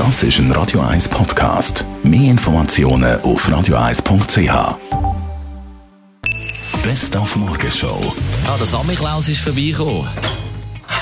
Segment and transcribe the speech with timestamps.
[0.00, 1.84] Das ist ein Radio 1 Podcast.
[2.02, 4.78] Mehr Informationen auf radio1.ch.
[6.82, 8.14] Best auf Morgenshow.
[8.46, 10.08] Ja, der Samichlaus ist vorbeigekommen.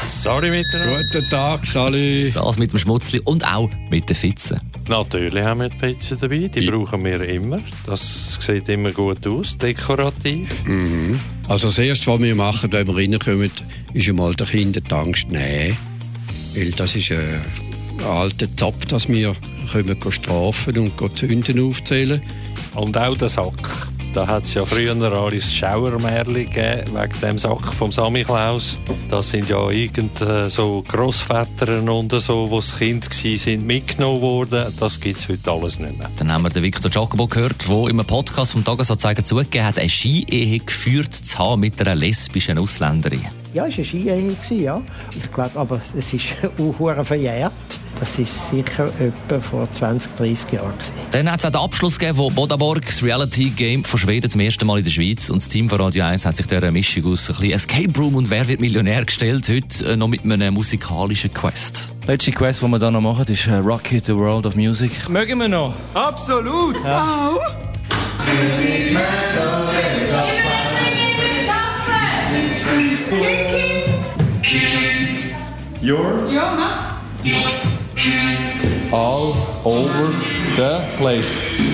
[0.05, 0.99] Sorry miteinander.
[1.13, 2.33] Guten Tag, Sali.
[2.33, 4.61] Das mit dem Schmutzli und auch mit den Fitzen.
[4.89, 6.73] Natürlich haben wir die Pizza dabei, die Ja.
[6.73, 7.61] brauchen wir immer.
[7.87, 10.51] Das sieht immer gut aus, dekorativ.
[11.47, 13.53] Also das Erste, was wir machen, wenn wir reinkommen,
[13.95, 15.77] ist einmal den Kindern die Angst nehmen.
[16.57, 17.41] Weil das ist ein
[18.05, 19.35] alter Zopf, dass wir
[19.73, 22.23] können strafen und Sünden aufzählen.
[22.75, 23.89] Und auch der Sack.
[24.15, 28.79] Da hat es ja früher alles Schauermärli gegeben, wegen dem Sack vom Samichlaus.
[29.11, 34.23] Das sind ja irgend äh, so Grossväter und so, die das Kind gsi sind, mitgenommen
[34.23, 34.73] worden.
[34.81, 36.09] Das gibt es heute alles nicht mehr.
[36.17, 39.91] Dann haben wir den Victor Jacobo gehört, der im Podcast vom Tagesanzeiger zugegeben hat, eine
[39.91, 43.27] Skiehe geführt zu haben mit einer lesbischen Ausländerin.
[43.53, 44.83] Ja, es war eine Ski-Ehe, ja.
[45.17, 46.25] Ich glaube, aber es ist
[46.59, 47.53] auch verjährt.
[48.01, 50.73] Das ist sicher etwa vor 20, 30 Jahren.
[50.73, 50.93] Gewesen.
[51.11, 54.67] Dann hat es auch den Abschluss gegeben von Bodaborg, das Reality-Game von Schweden zum ersten
[54.67, 55.31] Mal in der Schweiz.
[55.31, 58.15] Und das Team von Radio 1 hat sich dieser Mischung aus ein bisschen Escape Room
[58.15, 59.49] und Wer wird Millionär gestellt.
[59.49, 61.91] Heute äh, noch mit einem musikalischen Quest.
[62.07, 65.09] letzte Quest, die wir da noch machen, ist äh, Rocket the World of Music.
[65.09, 65.75] Mögen wir noch?
[78.93, 80.09] All over
[80.57, 81.27] the place.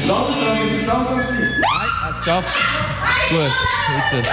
[0.06, 2.54] Langsam, ist es langsam Nein, hat's geschafft.
[3.30, 3.50] Gut,
[4.10, 4.28] bitte.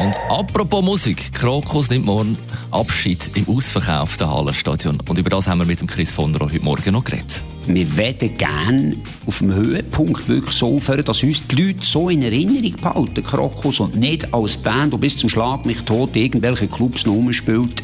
[0.00, 2.38] Und apropos Musik, Krokus nimmt morgen
[2.70, 5.00] Abschied im ausverkauften Hallenstadion.
[5.06, 7.42] Und über das haben wir mit dem Chris von Rohr heute Morgen noch geredet.
[7.66, 12.22] wir werden gerne auf dem Höhepunkt wirklich so aufhören, dass uns die Leute so in
[12.22, 17.04] Erinnerung behalten, Krokus, und nicht als Band, die bis zum Schlag mich tot irgendwelche Clubs
[17.04, 17.82] noch rumspielt.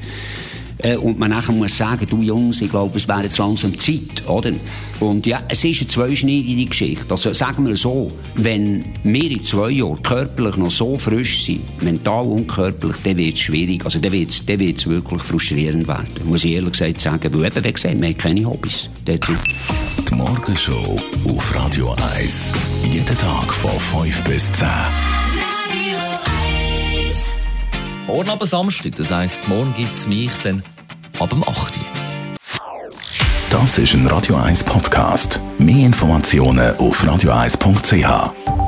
[0.85, 4.27] Äh, und man nachher muss sagen, du Jungs, ich glaube, es wäre jetzt langsam Zeit,
[4.29, 4.53] oder?
[5.01, 7.07] Und ja, es ist eine zweischneidige Geschichte.
[7.09, 12.25] Also sagen wir so, wenn wir in zwei Jahren körperlich noch so frisch sind, mental
[12.27, 13.85] und körperlich, dann wird es schwierig.
[13.85, 14.31] Also dann wird
[14.79, 16.07] es wirklich frustrierend werden.
[16.25, 17.33] Muss ich ehrlich gesagt sagen.
[17.33, 18.91] Weil eben, wie gesagt, wir haben keine Hobbys.
[19.07, 22.53] Die Morgenshow auf Radio 1.
[22.93, 25.24] Jeden Tag von 5 bis 10.
[28.07, 30.63] Morgen aber Samstag, das heisst, morgen gibt es mich dann
[31.19, 31.77] ab dem 8.
[31.79, 31.83] Uhr.
[33.49, 35.41] Das ist ein Radio 1 Podcast.
[35.59, 38.64] Mehr Informationen auf radio1.ch.